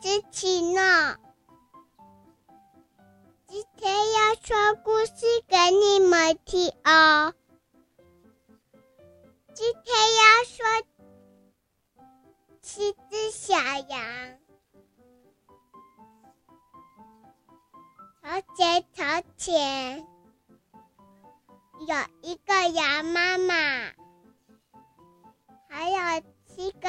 [0.00, 0.80] 是奇诺，
[3.48, 7.34] 今天要说故事给你们听哦。
[9.54, 10.64] 今天要说
[12.62, 14.38] 七只小羊。
[18.22, 20.06] 从前，从前
[21.80, 23.54] 有一个羊妈妈，
[25.68, 26.88] 还有七个。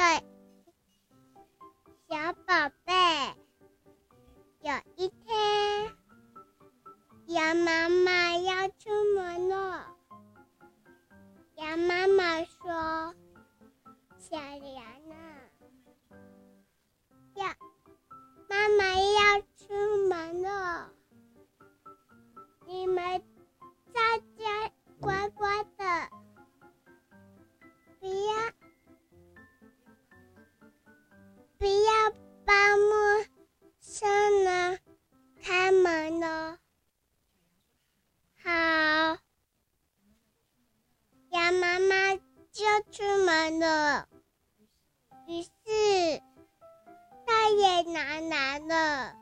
[2.10, 2.92] 小宝贝，
[4.62, 5.96] 有一天，
[7.26, 9.86] 羊妈妈要出门了。
[11.54, 13.14] 羊妈妈说
[14.18, 15.14] ：“小羊呢？
[17.34, 17.46] 要
[18.48, 20.90] 妈妈要出门了，
[22.66, 23.22] 你们
[23.94, 26.10] 在家乖乖的，
[48.00, 49.14] 爷奶奶了。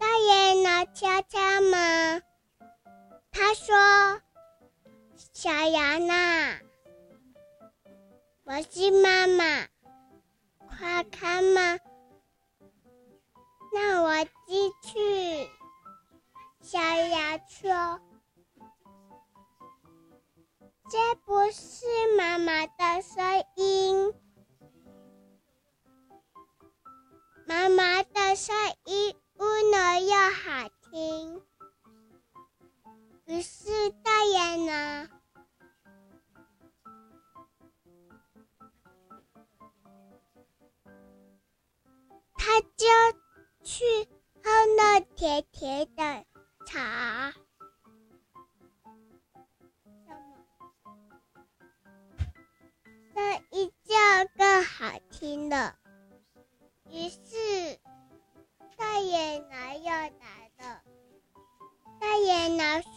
[0.00, 2.22] 大爷拿敲敲门，
[3.30, 4.20] 他说
[5.32, 6.58] ：“小羊呢？
[8.42, 9.68] 我是妈妈。”
[10.68, 11.80] 快开门，
[13.72, 15.48] 让我进去。
[16.60, 18.00] 小羊说
[20.90, 21.86] ：“这不是
[22.18, 24.03] 妈妈的声音，
[28.34, 28.54] 声
[28.84, 31.42] 音温柔又好听。”
[33.26, 35.08] 于是大爷呢？
[42.36, 42.86] 他就
[43.62, 43.84] 去
[44.42, 46.26] 喝那甜甜的
[46.66, 47.32] 茶，
[53.14, 53.94] 这一觉
[54.36, 55.78] 更好听了。
[62.64, 62.90] 爷奶说：“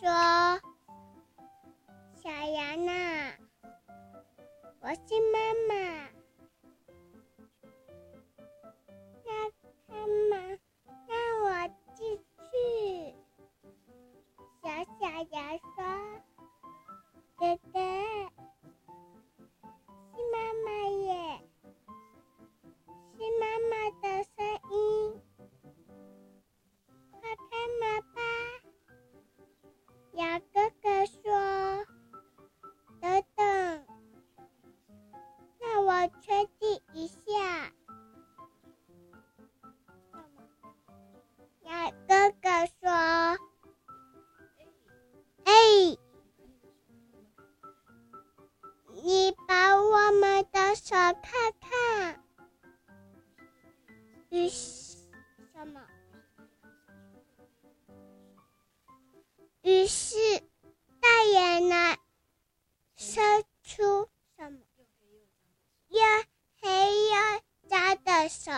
[68.28, 68.52] 手。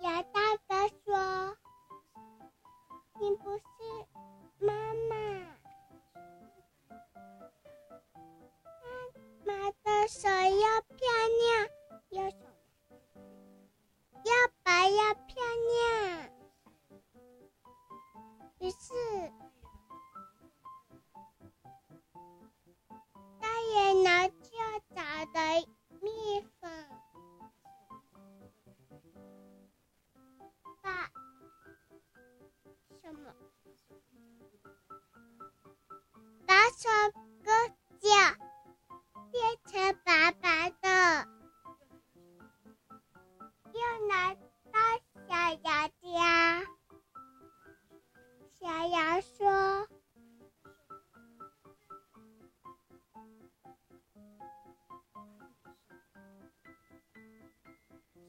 [0.00, 1.56] 鸭大哥说
[3.20, 3.62] ：“你不是
[4.58, 4.74] 妈
[5.08, 5.16] 妈，
[9.44, 10.28] 妈妈的手
[36.46, 36.88] 把手
[37.42, 37.50] 割
[38.00, 38.08] 脚
[39.30, 39.72] 变成
[40.04, 41.28] 白白的，
[43.72, 44.34] 又来
[44.72, 44.78] 到
[45.26, 45.30] 小
[45.62, 46.64] 羊家。
[48.60, 49.88] 小羊说：“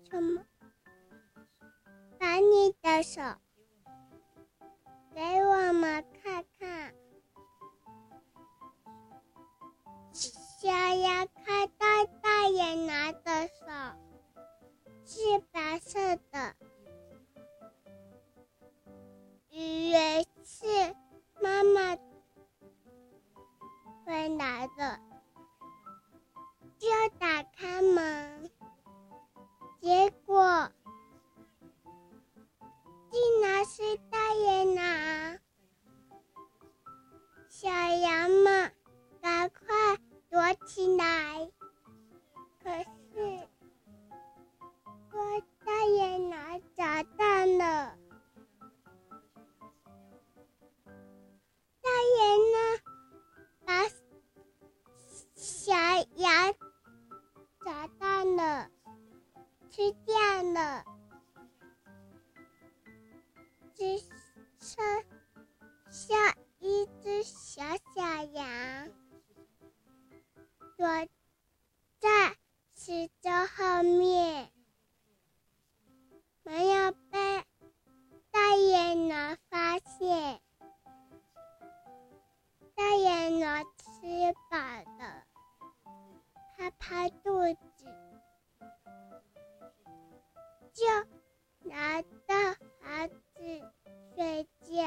[0.10, 0.46] 什么？”
[2.18, 3.22] 把你的手
[5.16, 6.94] 给我们看看。
[10.12, 11.86] 小鸭看到
[12.22, 13.64] 大爷拿的手
[15.06, 16.56] 是白色的，
[19.48, 20.66] 以为是
[21.42, 21.96] 妈妈
[24.06, 25.00] 回来的。
[26.78, 28.52] 就打开门，
[29.80, 30.70] 结果
[33.10, 33.98] 竟然是
[72.86, 74.52] 石头后面，
[76.44, 77.44] 没有被
[78.30, 80.40] 大野狼发现。
[82.76, 84.58] 大野狼吃饱
[85.00, 85.26] 了，
[86.56, 87.42] 拍拍肚
[87.76, 87.88] 子，
[90.72, 90.86] 就
[91.68, 92.36] 来到
[92.80, 93.74] 房子
[94.14, 94.84] 睡觉，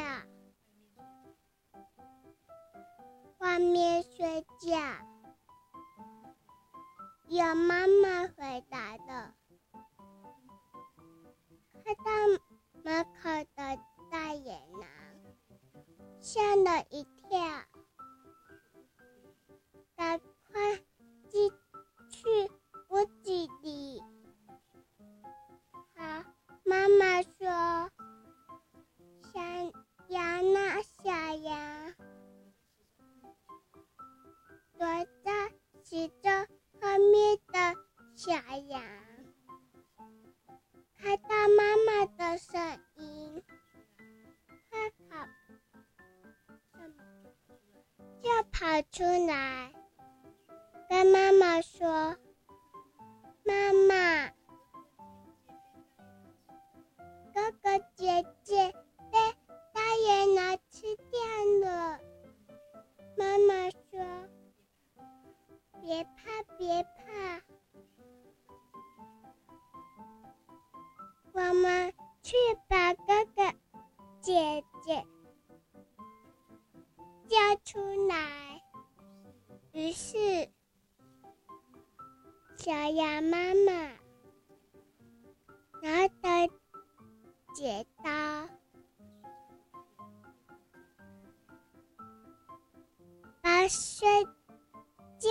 [3.38, 5.17] 外面睡觉。
[7.30, 9.34] 有妈妈回来了，
[11.84, 12.10] 看到
[12.82, 13.78] 门口的
[14.10, 14.88] 大野狼，
[16.22, 17.38] 吓了一跳。
[19.94, 20.76] 赶快
[21.28, 21.50] 进
[22.08, 22.50] 去
[22.88, 24.00] 屋子里。
[25.96, 26.24] 好，
[26.64, 27.90] 妈妈说
[29.34, 29.40] ：“小
[30.08, 30.82] 羊呢？
[30.82, 31.94] 小羊
[34.78, 34.86] 躲
[35.22, 35.52] 在
[35.84, 36.27] 石头
[74.20, 75.06] 姐姐
[77.28, 78.62] 叫出来。”
[79.72, 80.48] 于是。
[82.56, 83.72] 小羊妈妈
[85.80, 86.52] 拿着
[87.54, 88.48] 剪刀，
[93.40, 94.06] 把睡
[95.18, 95.30] 觉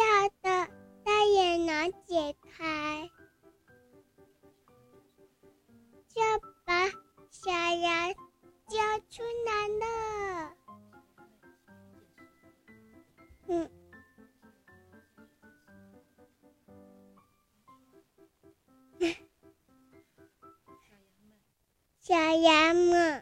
[22.07, 23.21] 小羊们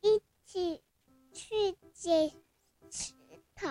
[0.00, 0.82] 一起
[1.32, 2.32] 去捡
[2.90, 3.14] 石
[3.54, 3.68] 头，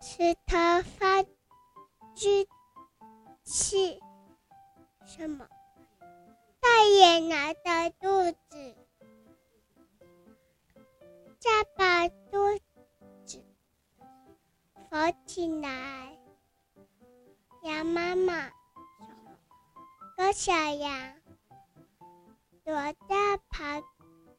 [0.00, 0.56] 石头
[0.96, 1.28] 发出
[3.44, 4.00] 气
[5.04, 5.46] 什么？
[6.58, 8.76] 大野狼的肚子，
[11.38, 12.58] 再把肚
[13.26, 13.44] 子
[14.88, 16.18] 缝起来。
[17.62, 18.50] 羊妈妈。
[20.32, 21.14] 小羊
[22.64, 22.72] 躲
[23.08, 23.82] 在旁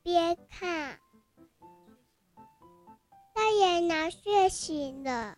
[0.01, 0.99] 边看，
[3.35, 5.37] 大野狼睡醒了，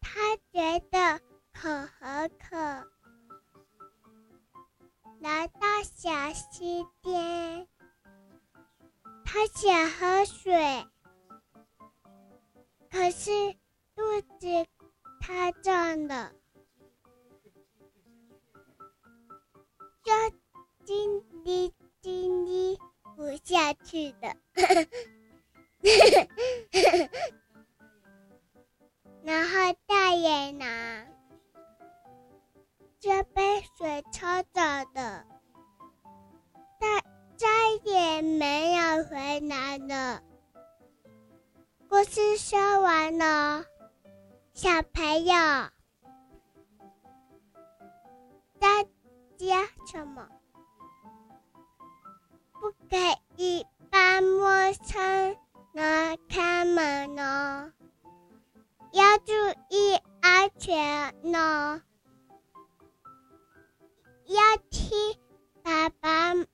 [0.00, 1.20] 他觉得
[1.52, 2.56] 口很渴，
[5.20, 7.68] 来到小溪边，
[9.24, 10.86] 他想喝水，
[12.90, 13.30] 可是
[13.94, 14.66] 肚子
[15.20, 16.32] 太胀了。
[21.44, 22.78] 滴滴滴
[23.16, 24.34] 不下去的，
[29.22, 29.52] 然后
[29.86, 31.06] 大野狼
[32.98, 34.60] 就被水抽走
[34.94, 35.26] 了，
[36.80, 37.04] 再
[37.36, 37.46] 再
[37.84, 40.22] 也没有回来了。
[41.90, 43.66] 故事说完了，
[44.54, 45.34] 小朋友，
[48.58, 48.82] 大
[49.36, 50.26] 家什么？
[52.94, 55.36] 不可以帮陌生
[55.72, 57.72] 人开门呢，
[58.92, 59.32] 要注
[59.68, 61.82] 意安全呢，
[64.26, 64.96] 要听
[65.64, 66.46] 爸爸们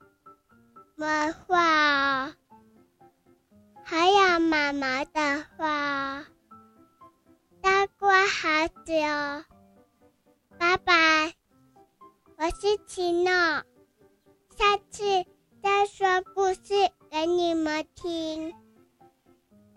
[1.47, 2.35] 话，
[3.85, 6.25] 还有妈妈的话哦。
[8.87, 9.45] 子哦，
[10.59, 11.35] 拜拜。
[12.39, 13.31] 我是奇诺，
[14.57, 15.27] 下次
[15.63, 18.55] 再说故事给你们听。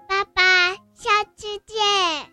[0.07, 2.32] 爸爸，下次见。